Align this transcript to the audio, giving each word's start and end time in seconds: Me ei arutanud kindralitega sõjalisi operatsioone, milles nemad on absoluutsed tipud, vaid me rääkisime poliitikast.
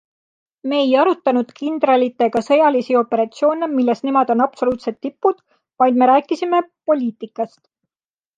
Me 0.69 0.77
ei 0.83 0.93
arutanud 1.01 1.51
kindralitega 1.59 2.41
sõjalisi 2.47 2.97
operatsioone, 3.01 3.69
milles 3.75 4.01
nemad 4.09 4.33
on 4.37 4.41
absoluutsed 4.47 4.99
tipud, 5.09 5.39
vaid 5.85 6.01
me 6.03 6.09
rääkisime 6.13 6.65
poliitikast. 6.91 7.63